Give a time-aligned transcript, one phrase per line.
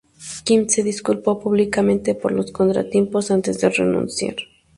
[0.45, 4.35] Kim se disculpó públicamente por los contratiempos antes de renunciar.